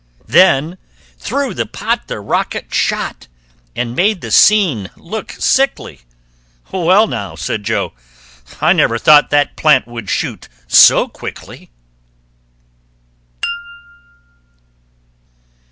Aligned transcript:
Then 0.25 0.79
through 1.19 1.53
the 1.53 1.67
pot 1.67 2.07
the 2.07 2.19
rocket 2.21 2.73
shot 2.73 3.27
And 3.75 3.95
made 3.95 4.21
the 4.21 4.31
scene 4.31 4.89
look 4.97 5.31
sickly! 5.33 6.01
"Well, 6.71 7.05
now," 7.05 7.35
said 7.35 7.63
Jo, 7.63 7.93
"I 8.59 8.73
never 8.73 8.97
thought 8.97 9.29
That 9.29 9.55
plant 9.55 9.85
would 9.85 10.09
shoot 10.09 10.49
so 10.67 11.07
quickly!" 11.07 11.69